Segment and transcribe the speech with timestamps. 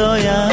[0.00, 0.49] 这样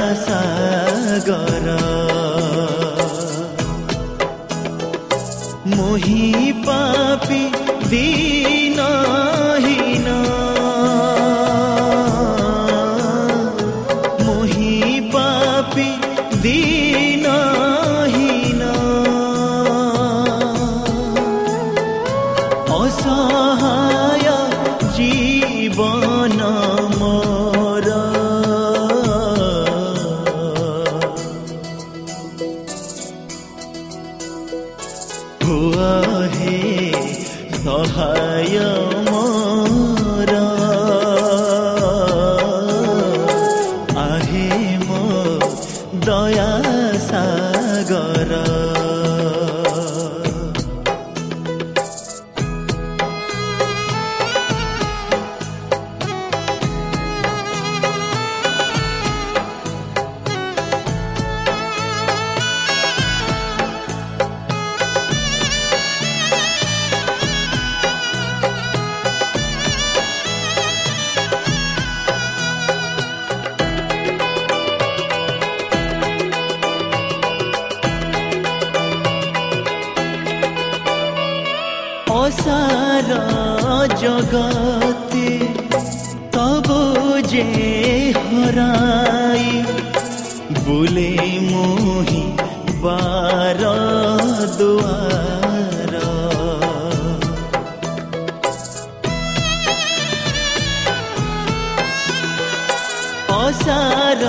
[103.47, 104.21] অসার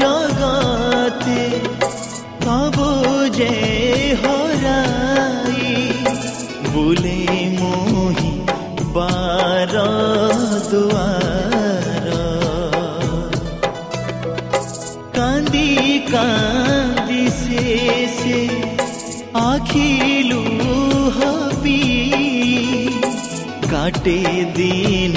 [0.00, 1.42] জগতে
[2.44, 2.76] তব
[3.38, 3.54] যে
[4.20, 5.64] হরাই।
[6.72, 7.20] বুলে
[7.60, 8.32] মোহি
[8.94, 9.72] বার
[10.70, 12.06] দুয়ার।
[15.14, 15.70] কান্দি
[16.12, 18.42] কান্দি শেষে
[19.50, 20.44] আখিলু
[21.18, 21.84] হবি
[23.70, 24.20] কাটে
[24.54, 25.15] দিন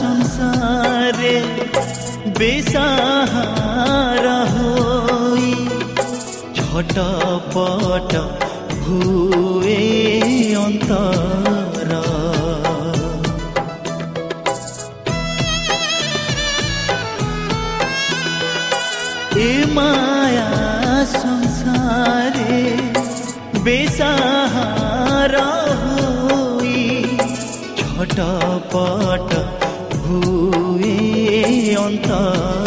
[0.00, 1.36] সংসারে
[2.38, 3.18] বেসাহারা
[4.54, 5.48] হই
[6.58, 6.96] ছট
[7.54, 8.10] পট
[8.74, 9.82] ভুয়ে
[10.64, 12.04] অন্তরা
[19.44, 20.50] এ মায়া
[21.14, 22.56] সংসারে
[23.64, 25.50] বেসাহারা
[25.82, 26.76] হই
[27.80, 28.16] ছট
[28.72, 29.30] পট
[31.87, 32.66] অন্তর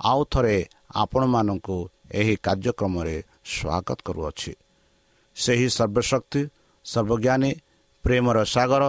[0.00, 0.56] ଆଉ ଥରେ
[0.94, 1.76] ଆପଣମାନଙ୍କୁ
[2.12, 4.52] ଏହି କାର୍ଯ୍ୟକ୍ରମରେ ସ୍ୱାଗତ କରୁଅଛି।
[5.36, 6.42] ସେହି ସର୍ବଶକ୍ତି
[6.84, 7.52] ସର୍ବଜ୍ଞାନୀ
[8.04, 8.84] ପ୍ରେମର ସାଗର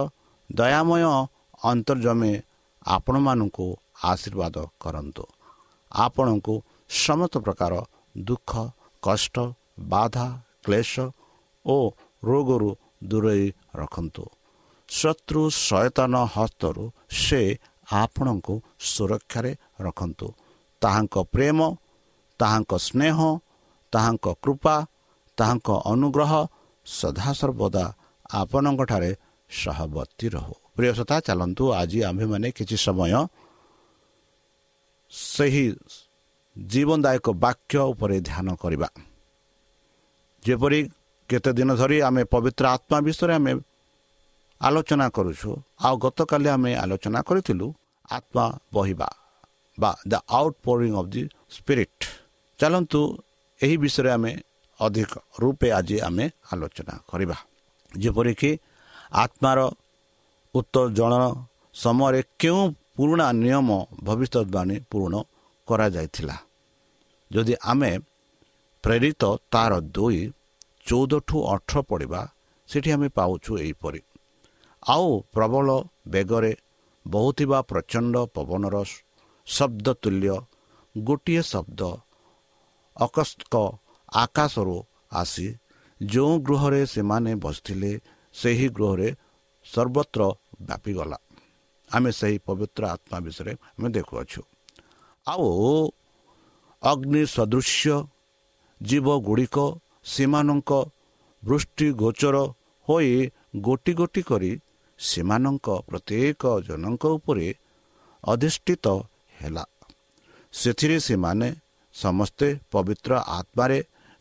[0.50, 1.02] ଦୟାମୟ
[1.64, 2.32] ଅନ୍ତର୍ଜମୀ
[2.86, 3.66] ଆପଣମାନଙ୍କୁ
[4.04, 5.24] ଆଶୀର୍ବାଦ କରନ୍ତୁ।
[5.92, 6.54] ଆପଣଙ୍କୁ
[6.90, 7.72] ସମସ୍ତ ପ୍ରକାର
[8.18, 8.52] ଦୁଃଖ
[9.02, 9.36] କଷ୍ଟ
[9.92, 10.26] ବାଧା
[10.64, 10.92] କ୍ଲେଶ
[11.64, 11.76] ଓ
[12.24, 12.70] ରୋଗରୁ
[13.04, 14.24] ଦୂରେଇ ରଖନ୍ତୁ।
[14.88, 17.40] ଶତ୍ରୁ ସୟତନ ହସ୍ତରୁ ସେ
[17.92, 20.28] ଆପଣଙ୍କୁ ସୁରକ୍ଷାରେ ରଖନ୍ତୁ।
[20.82, 21.58] ତାହାଙ୍କ ପ୍ରେମ
[22.40, 23.16] ତାହାଙ୍କ ସ୍ନେହ
[23.92, 24.76] ତାହାଙ୍କ କୃପା
[25.38, 26.32] ତାହାଙ୍କ ଅନୁଗ୍ରହ
[26.86, 27.84] ସଦାସର୍ବଦା
[28.32, 29.10] ଆପଣଙ୍କଠାରେ
[29.50, 33.12] ସହବର୍ତ୍ତୀ ରହୁ। ପ୍ରିୟସତା ଚାଲନ୍ତୁ ଆଜି ଆମ୍ଭେମାନେ କିଛି ସମୟ
[35.12, 35.66] ସେହି
[36.56, 38.88] ଜୀବନଦାୟକ ବାକ୍ୟ ଉପରେ ଧ୍ୟାନ କରିବା।
[40.42, 40.80] ଯେପରି
[41.30, 43.52] କେତେ ଦିନ ଧରି ଆମେ ପବିତ୍ର ଆତ୍ମା ବିଷୟରେ ଆମେ
[44.60, 45.50] ଆଲୋଚନା କରୁଛୁ
[45.84, 47.66] ଆଉ ଗତକାଲି ଆମେ ଆଲୋଚନା କରିଥିଲୁ
[48.10, 48.44] ଆତ୍ମା
[48.74, 49.08] ବହିବା।
[49.78, 50.14] ବା the
[50.64, 51.22] outpouring of the
[51.56, 52.04] spirit
[52.60, 53.00] ଚାଲନ୍ତୁ
[53.60, 54.32] ଏହି ବିଷୟରେ ଆମେ
[54.80, 57.36] ଅଧିକ ରୂପେ ଆଜି ଆମେ ଆଲୋଚନା କରିବା
[57.92, 58.50] ଯେପରିକି
[59.14, 59.58] ଆତ୍ମାର
[60.54, 61.14] ଉତ୍ତୋଳନ
[61.74, 62.62] ସମୟରେ କେଉଁ
[62.96, 63.68] ପୁରୁଣା ନିୟମ
[64.04, 65.14] ଭବିଷ୍ୟତବାଣୀ ପୂରଣ
[65.68, 66.36] କରାଯାଇଥିଲା
[67.30, 67.90] ଯଦି ଆମେ
[68.84, 70.20] ପ୍ରେରିତ ତାର ଦୁଇ
[70.86, 72.20] ଚଉଦଠୁ ଅଠର ପଡ଼ିବା
[72.68, 74.00] ସେଠି ଆମେ ପାଉଛୁ ଏହିପରି
[74.82, 75.68] ଆଉ ପ୍ରବଳ
[76.08, 76.52] ବେଗରେ
[77.06, 78.76] ବହୁଥିବା ପ୍ରଚଣ୍ଡ ପବନର
[79.48, 80.34] ଶବ୍ଦ ତୁଲ୍ୟ
[80.94, 81.80] ଗୋଟିଏ ଶବ୍ଦ
[82.96, 83.54] ଅକସ୍କ
[84.16, 84.76] ଆକାଶରୁ
[85.12, 85.46] ଆସି
[86.00, 87.92] ଯେଉଁ ଗୃହରେ ସେମାନେ ବସିଥିଲେ
[88.34, 89.08] ସେହି ଗୃହରେ
[89.66, 90.20] ସର୍ବତ୍ର
[90.62, 91.18] ବ୍ୟାପିଗଲା
[91.90, 94.40] ଆମେ ସେହି ପବିତ୍ର ଆତ୍ମା ବିଷୟରେ ଆମେ ଦେଖୁଅଛୁ
[95.26, 95.48] ଆଉ
[96.82, 97.94] ଅଗ୍ନି ସଦୃଶ୍ୟ
[98.80, 99.56] ଜୀବଗୁଡ଼ିକ
[100.04, 100.70] ସେମାନଙ୍କ
[101.42, 102.36] ବୃଷ୍ଟି ଗୋଚର
[102.88, 103.12] ହୋଇ
[103.60, 104.52] ଗୋଟି ଗୋଟି କରି
[104.98, 107.48] ସେମାନଙ୍କ ପ୍ରତ୍ୟେକ ଜଣଙ୍କ ଉପରେ
[108.24, 108.86] ଅଧିଷ୍ଠିତ
[109.42, 109.64] ହେଲା।
[110.52, 111.48] ସେଥିରେ ସେମାନେ
[111.94, 113.78] ସମସ୍ତେ ପବିତ୍ର ଆତ୍ମାରେ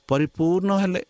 [0.09, 1.03] ପରିପୂର୍ଣ୍ଣ ହେଲେ।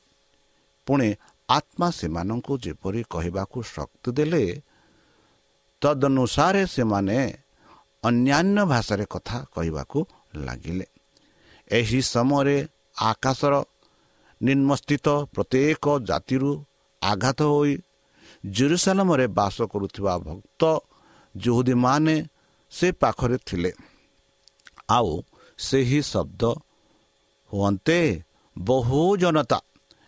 [0.88, 1.10] ପୁଣି
[1.50, 4.44] ଆତ୍ମା ସେମାନଙ୍କୁ ଯେପରି କହିବାକୁ ଶକ୍ତି ଦେଲେ
[5.82, 7.18] ତଦନୁସାରେ ସେମାନେ
[8.04, 10.00] ଅନ୍ୟାନ୍ୟ ଭାଷାରେ କଥା କହିବାକୁ
[10.36, 10.86] ଲାଗିଲେ।
[11.72, 12.58] ଏହି ସମୟରେ
[12.98, 13.54] ଆକାଶର
[14.42, 16.52] ନିମ୍ନସ୍ଥିତ ପ୍ରତ୍ୟେକ ଜାତିରୁ
[17.02, 17.74] ଆଘାତ ହୋଇ
[18.46, 20.62] ଜେରୁସାଲାମରେ ବାସ କରୁଥିବା ଭକ୍ତ
[21.36, 22.16] ଯୁହୁଦୀମାନେ
[22.72, 23.72] ସେ ପାଖରେ ଥିଲେ।
[24.90, 25.12] ଆଉ
[25.60, 26.42] ସେହି ଶବ୍ଦ
[27.52, 28.00] ହୁଅନ୍ତେ।
[28.56, 29.60] ବହୁ ଜନତା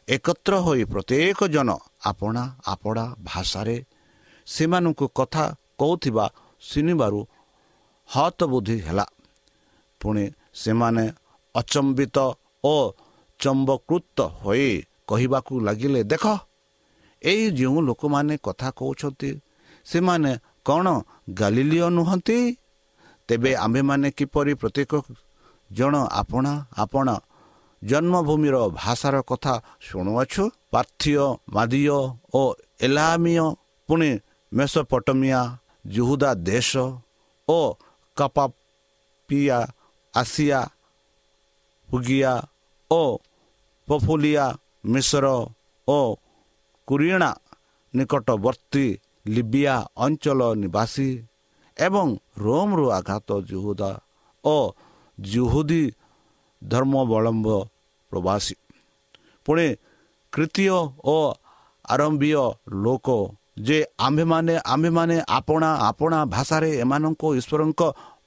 [0.08, 1.70] ଏକତ୍ର ହୋଇ ପ୍ରତ୍ୟେକ ଜନ
[2.06, 3.78] ଆପଣା ଆପଣା ଭାଷାରେ
[4.48, 5.44] ସେମାନଙ୍କୁ କଥା
[5.80, 6.26] କହୁଥିବା
[6.62, 7.20] ଶୁଣିବାରୁ
[8.10, 9.06] ହତ ବୁଦ୍ଧି ହେଲା।
[10.02, 11.06] ପୁଣି ସେମାନେ
[11.56, 12.18] ଅଚମ୍ବିତ
[12.64, 12.76] ଓ
[13.40, 14.70] ଚମ୍ବକୃତ ହୋଇ
[15.08, 16.26] କହିବାକୁ ଲାଗିଲେ ଦେଖ
[17.22, 19.30] ଏଇ ଯେଉଁ ଲୋକମାନେ କଥା କହୁଛନ୍ତି
[19.86, 20.32] ସେମାନେ
[20.66, 20.88] କ'ଣ
[21.34, 22.40] ଗାଲିଲିଓ ନୁହନ୍ତି?
[23.30, 24.94] ତେବେ ଆମ୍ଭେମାନେ କିପରି ପ୍ରତ୍ୟେକ
[25.72, 27.16] ଜଣ ଆପଣା ଆପଣା
[27.82, 30.44] ଜନ୍ମଭୂମିର ଭାଷାର କଥା ଶୁଣୁଅଛୁ?
[30.72, 31.98] ପାର୍ଥିୟ ମାଦିୟ
[32.34, 32.42] ଓ
[32.82, 33.46] ଏଲାମିୟ
[33.90, 34.10] ପୁଣି
[34.52, 35.42] ମେସୋପଟମିଆ
[35.86, 36.72] ଜୁହୁଦା ଦେଶ
[37.48, 37.60] ଓ
[38.18, 39.60] କପାପିଆ
[40.14, 40.60] ଆସିଆ
[41.90, 42.34] ହୁଗିଆ
[42.92, 43.04] ଓ
[43.88, 44.46] ପଫୁଲିଆ
[44.86, 45.26] ମିଶ୍ର
[45.88, 46.00] ଓ
[46.88, 47.32] କୁରିଣା
[47.94, 48.86] ନିକଟବର୍ତ୍ତୀ
[49.28, 51.10] ଲିବିଆ ଅଞ୍ଚଳ ନିବାସୀ
[51.80, 52.08] ଏବଂ
[52.38, 53.92] ରୋମରୁ ଆଘାତ ଜୁହୁଦା
[54.44, 54.56] ଓ
[55.18, 55.84] ଜୁହୁଦୀ
[56.62, 57.48] ଧର୍ମାବଲମ୍ବ
[58.12, 58.56] ପ୍ରବାସୀ
[59.46, 59.68] ପୁଣି
[60.34, 60.70] କୃତୀୟ
[61.06, 61.18] ଓ
[61.86, 62.44] ଆରମ୍ଭୀୟ
[62.84, 63.08] ଲୋକ
[63.68, 67.82] ଯେ ଆମ୍ଭେମାନେ ଆମ୍ଭେମାନେ ଆପଣା ଆପଣା ଭାଷାରେ ଏମାନଙ୍କ ଈଶ୍ୱରଙ୍କ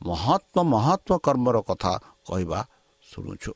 [0.09, 1.93] ମହତ୍ଵ ମହତ୍ଵ କର୍ମର କଥା
[2.29, 2.61] କହିବା
[3.07, 3.53] ଶୁଣୁଛୁ।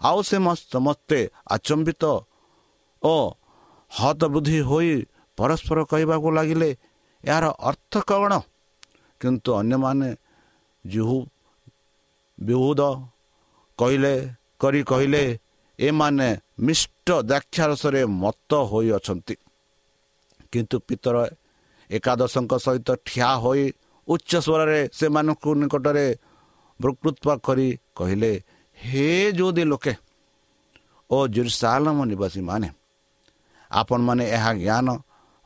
[0.00, 0.36] ଆଉ ସେ
[0.74, 1.18] ସମସ୍ତେ
[1.54, 2.04] ଆଚମ୍ବିତ
[3.02, 3.14] ଓ
[3.90, 4.92] ହତବୁଦ୍ଧି ହୋଇ
[5.38, 6.70] ପରସ୍ପର କହିବାକୁ ଲାଗିଲେ
[7.24, 8.32] ଏହାର ଅର୍ଥ କ'ଣ?
[9.20, 10.08] କିନ୍ତୁ ଅନ୍ୟମାନେ
[10.84, 11.18] ଜୁହୁ
[12.38, 12.80] ବିହୁଦ
[13.78, 14.14] କହିଲେ
[14.60, 15.22] କରି କହିଲେ
[15.78, 16.28] ଏମାନେ
[16.66, 19.34] ମିଷ୍ଟ ଦ୍ରାକ୍ଷାରସରେ ମତ ହୋଇଅଛନ୍ତି।
[20.52, 21.16] କିନ୍ତୁ ପିତର
[21.90, 23.64] ଏକାଦଶଙ୍କ ସହିତ ଠିଆ ହୋଇ
[24.08, 26.06] ଉଚ୍ଚ ସ୍ୱରରେ ସେମାନଙ୍କୁ ନିକଟରେ
[26.80, 28.32] ବୃକୃତ୍ୱ କରି କହିଲେ
[28.78, 29.06] ହେ
[29.38, 29.94] ଯୋଦି ଲୋକେ
[31.10, 32.68] ଓ ଜୁର୍ସାଲମ ନିବାସୀମାନେ
[33.70, 34.88] ଆପଣମାନେ ଏହା ଜ୍ଞାନ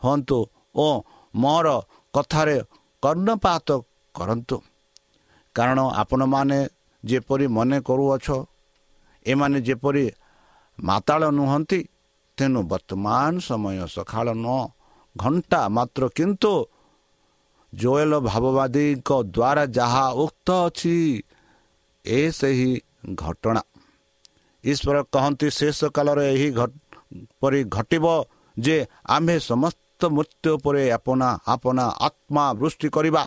[0.02, 0.38] ହୁଅନ୍ତୁ
[0.76, 0.86] ଓ
[1.34, 1.66] ମୋର
[2.14, 2.56] କଥାରେ
[3.02, 3.68] କର୍ଣ୍ଣପାତ
[4.14, 4.56] କରନ୍ତୁ।
[5.56, 6.60] କାରଣ ଆପଣମାନେ
[7.04, 8.26] ଯେପରି ମନେ କରୁଅଛ
[9.26, 10.04] ଏମାନେ ଯେପରି
[10.78, 11.80] ମାତାଳ ନୁହନ୍ତି
[12.38, 14.60] ତେଣୁ ବର୍ତ୍ତମାନ ସମୟ ସକାଳ ନଅ
[15.16, 16.52] ଘଣ୍ଟା ମାତ୍ର। କିନ୍ତୁ
[17.72, 20.96] ଜୋଏଲ ଭାବବାଦୀଙ୍କ ଦ୍ୱାରା ଯାହା ଉକ୍ତ ଅଛି
[22.04, 22.72] ଏ ସେହି
[23.14, 23.62] ଘଟଣା।
[24.64, 26.48] ଈଶ୍ୱର କହନ୍ତି ଶେଷ କାଳରେ ଏହି
[27.40, 28.06] ପରି ଘଟିବ
[28.56, 28.76] ଯେ
[29.06, 33.22] ଆମ୍ଭେ ସମସ୍ତ ମୃତ୍ୟୁ ଉପରେ ଆପଣା ଆପଣା ଆତ୍ମା ବୃଷ୍ଟି କରିବା।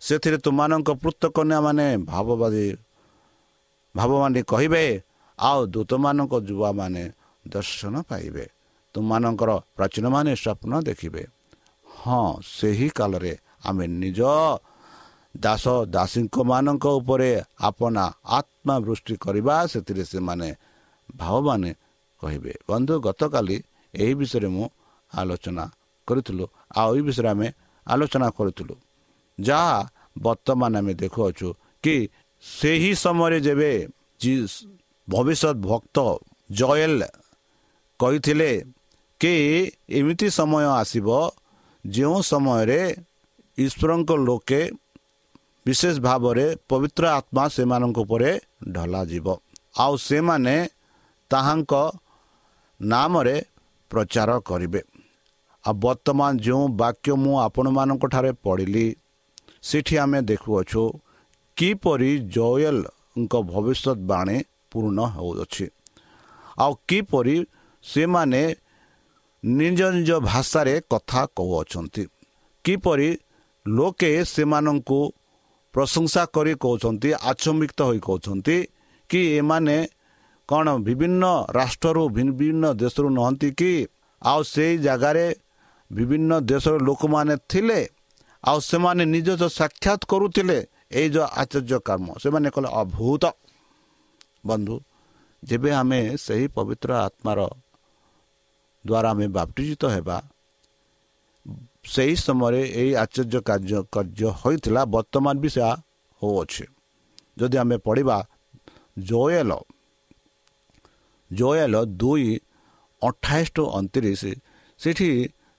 [0.00, 2.66] ସେଥିରେ ତୁମାନଙ୍କ ପୃତକନ୍ୟାମାନେ ଭାବବାଦୀ
[3.94, 4.84] ଭାବବାନୀ କହିବେ
[5.38, 7.02] ଆଉ ଦୂତମାନଙ୍କ ଯୁବାମାନେ
[7.48, 8.44] ଦର୍ଶନ ପାଇବେ।
[8.94, 11.22] ତୁମମାନଙ୍କର ପ୍ରାଚୀନମାନେ ସ୍ୱପ୍ନ ଦେଖିବେ।
[11.86, 12.24] ହଁ
[12.58, 13.32] ସେହି କାଳରେ
[13.64, 14.20] ଆମେ ନିଜ
[15.34, 15.64] ଦାସ
[15.94, 18.04] ଦାସୀଙ୍କ ମାନଙ୍କ ଉପରେ ଆପଣା
[18.38, 20.48] ଆତ୍ମା ବୃଷ୍ଟି କରିବା ସେଥିରେ ସେମାନେ
[21.16, 21.70] ଭାବମାନେ
[22.22, 23.56] କହିବେ। ବନ୍ଧୁ ଗତକାଲି
[23.94, 24.66] ଏହି ବିଷୟରେ ମୁଁ
[25.20, 25.64] ଆଲୋଚନା
[26.08, 26.44] କରିଥିଲୁ
[26.76, 27.48] ଆଉ ଏହି ବିଷୟରେ ଆମେ
[27.86, 28.74] ଆଲୋଚନା କରୁଥିଲୁ
[29.38, 29.76] ଯାହା
[30.24, 31.48] ବର୍ତ୍ତମାନ ଆମେ ଦେଖୁଅଛୁ
[31.84, 31.96] କି
[32.42, 33.72] ସେହି ସମୟରେ ଯେବେ
[35.08, 35.96] ଭବିଷ୍ୟତ ଭକ୍ତ
[36.50, 37.02] ଜଏଲ
[38.00, 38.50] କହିଥିଲେ
[39.20, 39.34] କି
[39.98, 41.08] ଏମିତି ସମୟ ଆସିବ
[41.84, 42.80] ଯେଉଁ ସମୟରେ
[43.58, 44.60] ଈଶ୍ୱରଙ୍କ ଲୋକେ
[45.66, 48.30] ବିଶେଷ ଭାବରେ ପବିତ୍ର ଆତ୍ମା ସେମାନଙ୍କ ଉପରେ
[48.74, 49.26] ଢଲାଯିବ
[49.74, 50.56] ଆଉ ସେମାନେ
[51.30, 51.72] ତାହାଙ୍କ
[52.80, 53.36] ନାମରେ
[53.90, 54.80] ପ୍ରଚାର କରିବେ
[55.64, 58.86] ଆଉ ବର୍ତ୍ତମାନ ଯେଉଁ ବାକ୍ୟ ମୁଁ ଆପଣମାନଙ୍କ ଠାରେ ପଢ଼ିଲି
[59.62, 60.82] ସେଠି ଆମେ ଦେଖୁଅଛୁ
[61.56, 64.36] କିପରି ଜୟଲଙ୍କ ଭବିଷ୍ୟତବାଣୀ
[64.70, 65.66] ପୂର୍ଣ୍ଣ ହେଉଅଛି।
[66.58, 67.36] ଆଉ କିପରି
[67.84, 68.42] ସେମାନେ
[69.44, 72.04] ନିଜ ନିଜ ଭାଷାରେ କଥା କହୁଅଛନ୍ତି।
[72.64, 73.08] କିପରି
[73.66, 75.00] ଲୋକେ ସେମାନଙ୍କୁ
[75.74, 78.56] ପ୍ରଶଂସା କରି କହୁଛନ୍ତି ଆଚମ୍ବିତ ହୋଇ କହୁଛନ୍ତି
[79.10, 79.78] କି ଏମାନେ
[80.48, 83.72] କ'ଣ ବିଭିନ୍ନ ରାଷ୍ଟ୍ରରୁ ବିଭିନ୍ନ ଦେଶରୁ ନୁହନ୍ତି କି?
[84.22, 85.26] ଆଉ ସେଇ ଜାଗାରେ
[85.90, 87.80] ବିଭିନ୍ନ ଦେଶର ଲୋକମାନେ ଥିଲେ
[88.44, 90.58] ଆଉ ସେମାନେ ନିଜ ସାକ୍ଷାତ କରୁଥିଲେ
[90.98, 93.24] ଏଇ ଯେଉଁ ଆଚର୍ଯ୍ୟ କର୍ମ। ସେମାନେ କଲେ ଅଭୂତ।
[94.48, 94.76] ବନ୍ଧୁ
[95.42, 97.40] ଯେବେ ଆମେ ସେହି ପବିତ୍ର ଆତ୍ମାର
[98.84, 100.16] ଦ୍ୱାରା ଆମେ ବାପ୍ଟିଜିତ ହେବା
[101.94, 105.72] ସେହି ସମୟରେ ଏହି ଆଚର୍ଯ୍ୟ କାର୍ଯ୍ୟ କାର୍ଯ୍ୟ ହୋଇଥିଲା ବର୍ତ୍ତମାନ ବି ସେହା
[106.22, 106.64] ହେଉଅଛି।
[107.38, 108.16] ଯଦି ଆମେ ପଢ଼ିବା
[109.08, 109.52] ଜୟଲ
[111.30, 112.28] ଜୟଲ ଦୁଇ
[113.02, 114.22] ଅଠାଇଶ ଟୁ ଅଣତିରିଶ
[114.80, 115.08] ସେଠି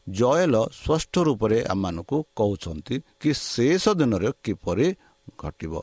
[0.08, 4.88] ଜୟଲ ସ୍ପଷ୍ଟ ରୂପରେ ଆମମାନଙ୍କୁ କହୁଛନ୍ତି କି ଶେଷ ଦିନରେ କିପରି
[5.42, 5.74] ଘଟିବ।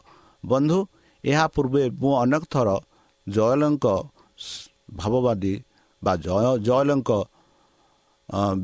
[0.45, 0.79] ବନ୍ଧୁ
[1.25, 2.69] ଏହା ପୂର୍ବେ ମୁଁ ଅନେକ ଥର
[3.27, 3.87] ଜୟଲଙ୍କ
[5.01, 5.55] ଭାବବାଦୀ
[6.03, 7.11] ବା ଜୟ ଜୟଲଙ୍କ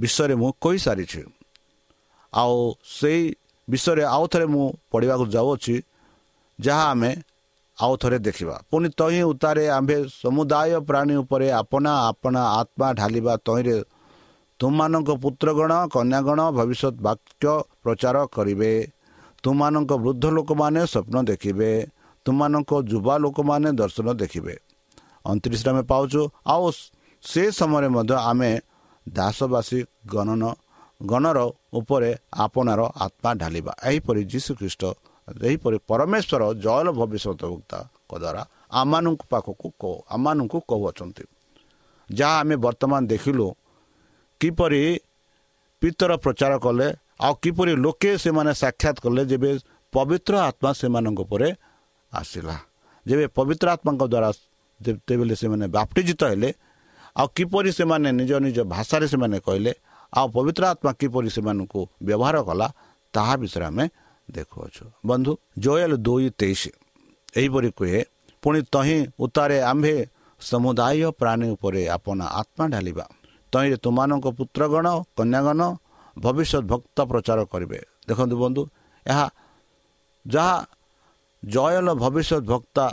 [0.01, 1.23] ବିଷୟରେ ମୁଁ କହିସାରିଛି।
[2.33, 2.57] ଆଉ
[2.99, 3.23] ସେଇ
[3.69, 5.75] ବିଷୟରେ ଆଉ ଥରେ ମୁଁ ପଢ଼ିବାକୁ ଯାଉଅଛି
[6.59, 7.11] ଯାହା ଆମେ
[7.79, 13.77] ଆଉ ଥରେ ଦେଖିବା। ପୁଣି ତହିଁ ଉତ୍ତାରେ ଆମ୍ଭେ ସମୁଦାୟ ପ୍ରାଣୀ ଉପରେ ଆପଣା ଆପଣା ଆତ୍ମା ଢାଲିବା ତହିଁରେ
[14.61, 17.47] ତୁମମାନଙ୍କ ପୁତ୍ରଗଣ କନ୍ୟାଗଣ ଭବିଷ୍ୟତ ବାକ୍ୟ
[17.83, 18.73] ପ୍ରଚାର କରିବେ।
[19.43, 21.71] ତୁମମାନଙ୍କ ବୃଦ୍ଧ ଲୋକମାନେ ସ୍ୱପ୍ନ ଦେଖିବେ।
[22.27, 24.55] ତୁମମାନଙ୍କ ଯୁବା ଲୋକମାନେ ଦର୍ଶନ ଦେଖିବେ।
[25.29, 26.23] ଅଣତିରିଶରେ ଆମେ ପାଉଛୁ।
[26.53, 26.65] ଆଉ
[27.23, 28.51] ସେ ସମୟରେ ମଧ୍ୟ ଆମେ
[29.07, 29.79] ଦାସବାସୀ
[30.13, 30.43] ଗଣନ
[31.01, 31.39] ଗଣର
[31.73, 32.11] ଉପରେ
[32.45, 34.83] ଆପଣାର ଆତ୍ମା ଢାଲିବା। ଏହିପରି ଯୀଶୁଖ୍ରୀଷ୍ଟ
[35.49, 37.73] ଏହିପରି ପରମେଶ୍ୱର ଜୟଲ ଭବିଷ୍ୟତଙ୍କ
[38.23, 38.43] ଦ୍ୱାରା
[38.81, 41.25] ଆମମାନଙ୍କ ପାଖକୁ ଆମମାନଙ୍କୁ କହୁଅଛନ୍ତି।
[42.09, 43.47] ଯାହା ଆମେ ବର୍ତ୍ତମାନ ଦେଖିଲୁ
[44.41, 44.83] କିପରି
[45.83, 46.87] ପିତର ପ୍ରଚାର କଲେ
[47.27, 49.51] ଆଉ କିପରି ଲୋକେ ସେମାନେ ସାକ୍ଷାତ କଲେ ଯେବେ
[49.93, 51.49] ପବିତ୍ର ଆତ୍ମା ସେମାନଙ୍କ ଉପରେ
[52.13, 52.57] ଆସିଲା।
[53.07, 54.31] ଯେବେ ପବିତ୍ର ଆତ୍ମାଙ୍କ ଦ୍ୱାରା
[54.81, 56.51] ଯେତେବେଳେ ସେମାନେ ବାପ୍ଟିଜିତ ହେଲେ
[57.19, 59.73] ଆଉ କିପରି ସେମାନେ ନିଜ ନିଜ ଭାଷାରେ ସେମାନେ କହିଲେ
[60.13, 62.67] ଆଉ ପବିତ୍ର ଆତ୍ମା କିପରି ସେମାନଙ୍କୁ ବ୍ୟବହାର କଲା
[63.15, 63.85] ତାହା ବିଷୟରେ ଆମେ
[64.29, 65.33] ଦେଖୁଅଛୁ। ବନ୍ଧୁ
[65.65, 66.63] ଜୋଏଲ ଦୁଇ ତେଇଶ
[67.39, 68.01] ଏହିପରି କୁହେ
[68.43, 69.95] ପୁଣି ତହିଁ ଉତ୍ତାରେ ଆମ୍ଭେ
[70.41, 73.05] ସମୁଦାୟ ପ୍ରାଣୀ ଉପରେ ଆପଣା ଆତ୍ମା ଢାଲିବା।
[73.53, 75.61] ତହିଁରେ ତୁମାନଙ୍କ ପୁତ୍ରଗଣ କନ୍ୟାଗଣ
[76.17, 78.63] ଭବିଷ୍ୟତ ଭକ୍ତ ପ୍ରଚାର କରିବେ। ଦେଖନ୍ତୁ ବନ୍ଧୁ
[79.07, 79.27] ଏହା
[80.27, 80.57] ଯାହା
[81.43, 82.87] ଜୟଲ ଭବିଷ୍ୟତ ଭକ୍ତା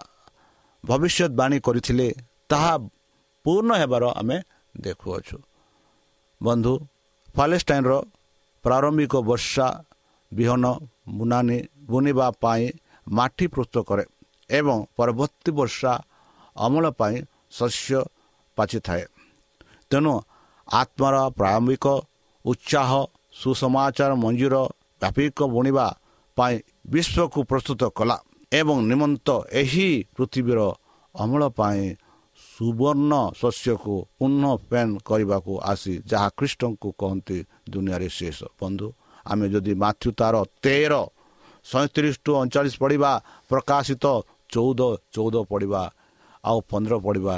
[0.84, 2.08] ଭବିଷ୍ୟତବାଣୀ କରିଥିଲେ
[2.50, 2.74] ତାହା
[3.46, 4.38] ପୂର୍ଣ୍ଣ ହେବାର ଆମେ
[4.76, 5.38] ଦେଖୁଅଛୁ।
[6.42, 6.74] ବନ୍ଧୁ
[7.36, 7.94] ପାଲେଷ୍ଟାଇନ୍ର
[8.66, 9.68] ପ୍ରାରମ୍ଭିକ ବର୍ଷା
[10.32, 10.66] ବିହନ
[11.18, 11.58] ବୁନାନି
[11.90, 12.66] ବୁଣିବା ପାଇଁ
[13.08, 14.04] ମାଟି ପ୍ରସ୍ତୁତ କରେ
[14.50, 15.92] ଏବଂ ପରବର୍ତ୍ତୀ ବର୍ଷା
[16.56, 17.16] ଅମଳ ପାଇଁ
[17.58, 18.00] ଶସ୍ୟ
[18.58, 19.04] ପାଚିଥାଏ।
[19.92, 20.14] ତେଣୁ
[20.68, 21.86] ଆତ୍ମାର ପ୍ରାରମ୍ଭିକ
[22.46, 22.92] ଉତ୍ସାହ
[23.34, 24.56] ସୁସମାଚାର ମଞ୍ଜିର
[25.02, 25.88] ବ୍ୟାପିକ ବୁଣିବା
[26.38, 26.56] ପାଇଁ
[26.92, 28.18] ବିଶ୍ୱକୁ ପ୍ରସ୍ତୁତ କଲା
[28.52, 30.60] ଏବଂ ନିମନ୍ତ ଏହି ପୃଥିବୀର
[31.16, 31.82] ଅମଳ ପାଇଁ
[32.40, 37.38] ସୁବର୍ଣ୍ଣ ଶସ୍ୟକୁ ପୁନଃ ପେନ୍ କରିବାକୁ ଆସି ଯାହା ଖ୍ରୀଷ୍ଟଙ୍କୁ କହନ୍ତି
[37.72, 38.88] ଦୁନିଆରେ ଶେଷ। ବନ୍ଧୁ
[39.26, 40.94] ଆମେ ଯଦି ମାଥ୍ୟୁ ତାର ତେର
[41.66, 43.12] ସଇଁତିରିଶ ଟୁ ଅଣଚାଳିଶ ପଢ଼ିବା
[43.50, 44.06] ପ୍ରକାଶିତ
[44.54, 44.82] ଚଉଦ
[45.14, 45.84] ଚଉଦ ପଢ଼ିବା
[46.44, 47.36] ଆଉ ପନ୍ଦର ପଢ଼ିବା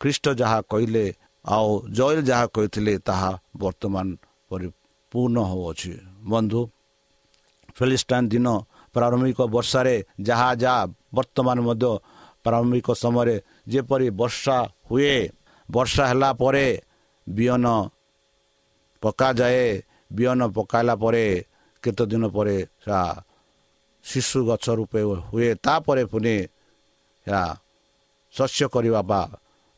[0.00, 1.04] ଖ୍ରୀଷ୍ଟ ଯାହା କହିଲେ
[1.44, 3.30] ଆଉ ଜୟଲ ଯାହା କହିଥିଲେ ତାହା
[3.62, 4.06] ବର୍ତ୍ତମାନ
[4.50, 5.92] ପରିପୂର୍ଣ୍ଣ ହେଉଅଛି।
[6.30, 6.60] ବନ୍ଧୁ
[7.76, 8.46] ଫେଲିଷ୍ଟାଇନ୍ ଦିନ
[8.94, 9.96] ପ୍ରାରମ୍ଭିକ ବର୍ଷାରେ
[10.28, 10.82] ଯାହା ଯାହା
[11.16, 11.92] ବର୍ତ୍ତମାନ ମଧ୍ୟ
[12.44, 13.36] ପ୍ରାରମ୍ଭିକ ସମୟରେ
[13.72, 14.56] ଯେପରି ବର୍ଷା
[14.88, 15.14] ହୁଏ
[15.68, 16.66] ବର୍ଷା ହେଲା ପରେ
[17.26, 17.64] ବିହନ
[19.02, 19.66] ପକାଯାଏ।
[20.10, 21.24] ବିହନ ପକାଇଲା ପରେ
[21.82, 23.02] କେତେ ଦିନ ପରେ ସେଟା
[24.04, 25.00] ଶିଶୁ ଗଛ ରୂପେ
[25.30, 26.34] ହୁଏ। ତାପରେ ପୁଣି
[27.26, 27.44] ଏହା
[28.34, 29.20] ଶସ୍ୟ କରିବା ବା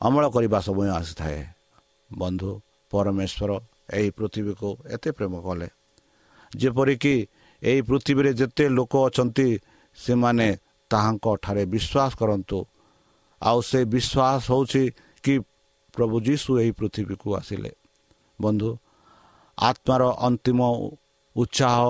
[0.03, 1.47] ଅମଳ କରିବା ସମୟ ଆସିଥାଏ।
[2.13, 2.51] ବନ୍ଧୁ
[2.91, 3.51] ପରମେଶ୍ୱର
[3.93, 5.69] ଏହି ପୃଥିବୀକୁ ଏତେ ପ୍ରେମ କଲେ।
[6.57, 7.15] ଯେପରିକି
[7.63, 9.49] ଏହି ପୃଥିବୀରେ ଯେତେ ଲୋକ ଅଛନ୍ତି
[9.99, 10.49] ସେମାନେ
[10.91, 12.59] ତାହାଙ୍କ ଠାରେ ବିଶ୍ୱାସ କରନ୍ତୁ।
[13.43, 14.83] ଆଉ ସେ ବିଶ୍ୱାସ ହେଉଛି
[15.25, 15.35] କି
[15.95, 17.73] ପ୍ରଭୁ ଯୀଶୁ ଏହି ପୃଥିବୀକୁ ଆସିଲେ।
[18.41, 18.71] ବନ୍ଧୁ
[19.59, 20.61] ଆତ୍ମାର ଅନ୍ତିମ
[21.37, 21.81] ଉତ୍ସାହ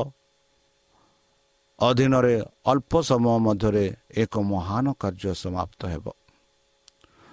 [1.79, 2.35] ଅଧୀନରେ
[2.67, 3.85] ଅଳ୍ପ ସମୟ ମଧ୍ୟରେ
[4.17, 6.07] ଏକ ମହାନ କାର୍ଯ୍ୟ ସମାପ୍ତ ହେବ।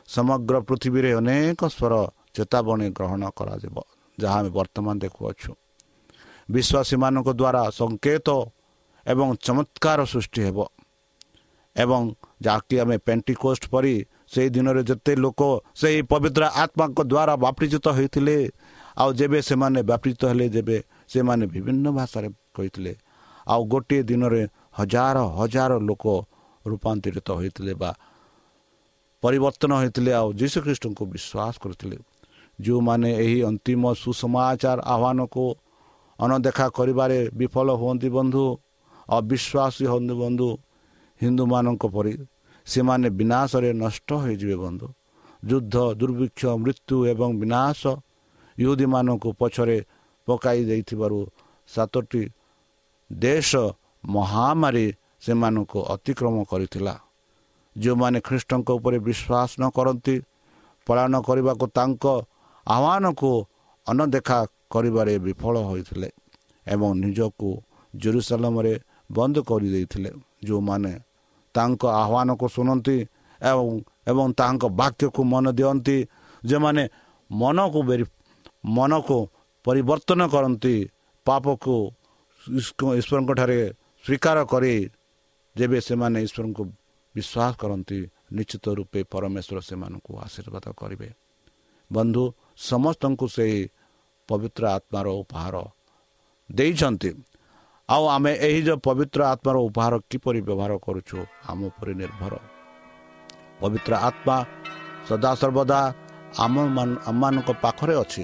[0.09, 1.93] ସମଗ୍ର ପୃଥିବୀରେ ଅନେକ ସ୍ୱର
[2.35, 3.75] ଚେତାବନୀ ଗ୍ରହଣ କରାଯିବ
[4.17, 5.51] ଯାହା ଆମେ ବର୍ତ୍ତମାନ ଦେଖୁଅଛୁ।
[6.49, 8.27] ବିଶ୍ୱାସୀମାନଙ୍କ ଦ୍ୱାରା ସଙ୍କେତ
[9.05, 10.57] ଏବଂ ଚମତ୍କାର ସୃଷ୍ଟି ହେବ
[11.75, 12.01] ଏବଂ
[12.45, 13.95] ଯାହାକି ଆମେ ପେଣ୍ଟିକୋଷ୍ଟ ପରି
[14.33, 15.41] ସେହି ଦିନରେ ଯେତେ ଲୋକ
[15.79, 18.37] ସେହି ପବିତ୍ର ଆତ୍ମାଙ୍କ ଦ୍ୱାରା ବାପିଜିତ ହୋଇଥିଲେ
[19.01, 22.93] ଆଉ ଯେବେ ସେମାନେ ବାପିଜିତ ହେଲେ ଯେବେ ସେମାନେ ବିଭିନ୍ନ ଭାଷାରେ କହିଥିଲେ
[23.47, 24.41] ଆଉ ଗୋଟିଏ ଦିନରେ
[24.77, 26.05] ହଜାର ହଜାର ଲୋକ
[26.65, 27.89] ରୂପାନ୍ତରିତ ହୋଇଥିଲେ ବା
[29.23, 31.97] ପରିବର୍ତ୍ତନ ହୋଇଥିଲେ ଆଉ ଯୀଶୁଖ୍ରୀଷ୍ଟଙ୍କୁ ବିଶ୍ୱାସ କରିଥିଲେ।
[32.59, 35.45] ଯେଉଁମାନେ ଏହି ଅନ୍ତିମ ସୁସମାଚାର ଆହ୍ୱାନକୁ
[36.19, 38.43] ଅନଦେଖା କରିବାରେ ବିଫଳ ହୁଅନ୍ତି ବନ୍ଧୁ
[39.09, 40.49] ଅବିଶ୍ୱାସୀ ହୁଅନ୍ତି ବନ୍ଧୁ
[41.21, 42.13] ହିନ୍ଦୁମାନଙ୍କ ପରି
[42.67, 44.87] ସେମାନେ ବିନାଶରେ ନଷ୍ଟ ହୋଇଯିବେ ବନ୍ଧୁ।
[45.43, 47.81] ଯୁଦ୍ଧ ଦୁର୍ଭିକ୍ଷ ମୃତ୍ୟୁ ଏବଂ ବିନାଶ
[48.57, 49.77] ୟୁଦୀମାନଙ୍କୁ ପଛରେ
[50.27, 51.19] ପକାଇ ଦେଇଥିବାରୁ
[51.69, 52.23] ସାତଟି
[53.11, 53.51] ଦେଶ
[54.13, 54.87] ମହାମାରୀ
[55.25, 56.93] ସେମାନଙ୍କୁ ଅତିକ୍ରମ କରିଥିଲା।
[57.75, 60.15] ଯେଉଁମାନେ ଖ୍ରୀଷ୍ଟଙ୍କ ଉପରେ ବିଶ୍ୱାସ ନ କରନ୍ତି
[60.87, 62.03] ପାଳନ କରିବାକୁ ତାଙ୍କ
[62.67, 63.31] ଆହ୍ୱାନକୁ
[63.87, 64.39] ଅନଦେଖା
[64.73, 66.09] କରିବାରେ ବିଫଳ ହୋଇଥିଲେ
[66.65, 67.49] ଏବଂ ନିଜକୁ
[67.93, 68.73] ଜୁରୁସାଲମରେ
[69.11, 70.09] ବନ୍ଦ କରିଦେଇଥିଲେ।
[70.47, 70.93] ଯେଉଁମାନେ
[71.55, 72.97] ତାଙ୍କ ଆହ୍ୱାନକୁ ଶୁଣନ୍ତି
[73.41, 73.67] ଏବଂ
[74.11, 75.97] ଏବଂ ତାଙ୍କ ବାକ୍ୟକୁ ମନ ଦିଅନ୍ତି
[76.43, 76.83] ଯେଉଁମାନେ
[77.29, 77.79] ମନକୁ
[78.75, 79.17] ମନକୁ
[79.65, 80.75] ପରିବର୍ତ୍ତନ କରନ୍ତି
[81.25, 81.75] ପାପକୁ
[82.99, 83.59] ଈଶ୍ୱରଙ୍କ ଠାରେ
[84.03, 84.73] ସ୍ୱୀକାର କରି
[85.55, 86.63] ଯେବେ ସେମାନେ ଈଶ୍ୱରଙ୍କୁ
[87.15, 87.99] ବିଶ୍ୱାସ କରନ୍ତି
[88.37, 91.09] ନିଶ୍ଚିତ ରୂପେ ପରମେଶ୍ୱର ସେମାନଙ୍କୁ ଆଶୀର୍ବାଦ କରିବେ।
[91.91, 92.23] ବନ୍ଧୁ
[92.69, 93.59] ସମସ୍ତଙ୍କୁ ସେହି
[94.29, 95.55] ପବିତ୍ର ଆତ୍ମାର ଉପହାର
[96.49, 97.11] ଦେଇଛନ୍ତି।
[97.89, 101.17] ଆଉ ଆମେ ଏହି ଯେଉଁ ପବିତ୍ର ଆତ୍ମାର ଉପହାର କିପରି ବ୍ୟବହାର କରୁଛୁ
[101.49, 102.33] ଆମ ଉପରେ ନିର୍ଭର।
[103.61, 104.37] ପବିତ୍ର ଆତ୍ମା
[105.09, 105.79] ସଦାସର୍ବଦା
[106.45, 106.55] ଆମ
[107.09, 108.23] ଆମମାନଙ୍କ ପାଖରେ ଅଛି।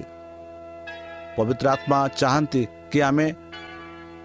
[1.38, 3.28] ପବିତ୍ର ଆତ୍ମା ଚାହାନ୍ତି କି ଆମେ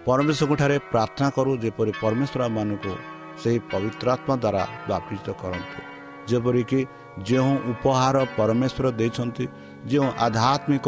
[0.05, 2.93] ପରମେଶ୍ୱରଙ୍କ ଠାରେ ପ୍ରାର୍ଥନା କରୁ ଯେପରି ପରମେଶ୍ୱର ଆମମାନଙ୍କୁ
[3.41, 5.79] ସେହି ପବିତ୍ର ଆତ୍ମା ଦ୍ୱାରା ବାପିତ କରନ୍ତୁ।
[6.29, 6.79] ଯେପରିକି
[7.27, 9.45] ଯେଉଁ ଉପହାର ପରମେଶ୍ୱର ଦେଇଛନ୍ତି
[9.91, 10.87] ଯେଉଁ ଆଧ୍ୟାତ୍ମିକ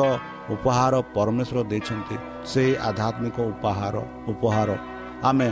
[0.56, 2.16] ଉପହାର ପରମେଶ୍ୱର ଦେଇଛନ୍ତି
[2.52, 3.96] ସେହି ଆଧ୍ୟାତ୍ମିକ ଉପହାର
[4.32, 4.70] ଉପହାର
[5.30, 5.50] ଆମେ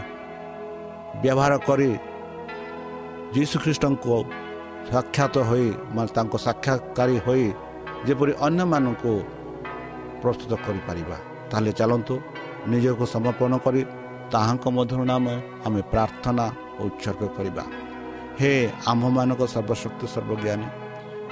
[1.22, 1.90] ବ୍ୟବହାର କରି
[3.36, 4.16] ଯୀଶୁଖ୍ରୀଷ୍ଟଙ୍କୁ
[4.92, 7.46] ସାକ୍ଷାତ ହୋଇ ମାନେ ତାଙ୍କ ସାକ୍ଷାତକାରୀ ହୋଇ
[8.08, 9.14] ଯେପରି ଅନ୍ୟମାନଙ୍କୁ
[10.22, 11.18] ପ୍ରସ୍ତୁତ କରିପାରିବା
[11.50, 12.16] ତାହେଲେ ଚାଲନ୍ତୁ
[12.72, 13.82] ନିଜକୁ ସମର୍ପଣ କରି
[14.34, 15.26] ତାହାଙ୍କ ମଧ୍ୟରୁ ନାମ
[15.66, 16.46] ଆମେ ପ୍ରାର୍ଥନା
[16.80, 17.64] ଉତ୍ସର୍ଗ କରିବା
[18.40, 18.52] ହେ
[18.92, 20.68] ଆମ୍ଭମାନଙ୍କ ସର୍ବଶକ୍ତି ସର୍ବଜ୍ଞାନୀ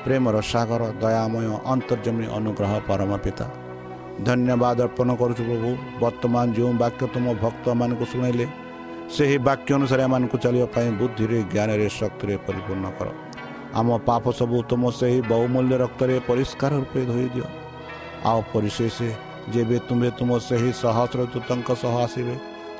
[0.03, 3.45] ପ୍ରେମର ସାଗର ଦୟାମୟ ଅନ୍ତର୍ଜମୀ ଅନୁଗ୍ରହ ପରମ ପିତା
[4.27, 5.69] ଧନ୍ୟବାଦ ଅର୍ପଣ କରୁଛୁ ପ୍ରଭୁ
[6.01, 8.45] ବର୍ତ୍ତମାନ ଯେଉଁ ବାକ୍ୟ ତୁମ ଭକ୍ତମାନଙ୍କୁ ଶୁଣାଇଲେ
[9.15, 13.07] ସେହି ବାକ୍ୟ ଅନୁସାରେ ଏମାନଙ୍କୁ ଚାଲିବା ପାଇଁ ବୁଦ୍ଧିରେ ଜ୍ଞାନରେ ଶକ୍ତିରେ ପରିପୂର୍ଣ୍ଣ କର
[13.79, 17.47] ଆମ ପାପ ସବୁ ତୁମ ସେହି ବହୁମୂଲ୍ୟ ରକ୍ତରେ ପରିଷ୍କାର ରୂପେ ଧୋଇ ଦିଅ
[18.29, 18.97] ଆଉ ପରିଶେଷ
[19.53, 22.35] ଯେବେ ତୁମେ ତୁମ ସେହି ସହସ୍ର ଦୂତଙ୍କ ସହ ଆସିବେ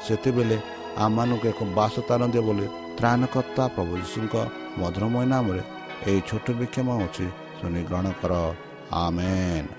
[0.05, 0.57] ସେତେବେଳେ
[0.97, 2.65] ଆମମାନଙ୍କୁ ଏକ ବାସସ୍ଥାନ ଦିଅ ବୋଲି
[2.97, 4.35] ତ୍ରାଣକର୍ତ୍ତା ପ୍ରଭୁ ଯୀଶୁଙ୍କ
[4.79, 5.61] ମଧୁରମୟ ନାମରେ
[6.07, 7.25] ଏହି ଛୋଟ ବିକ୍ଷମ ଅଛି
[7.57, 8.33] ଶୁଣି ଗ୍ରହଣ କର।
[8.91, 9.78] ଆମେନ୍।